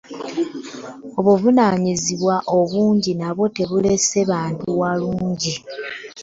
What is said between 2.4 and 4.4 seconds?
obungi nabwo tebulese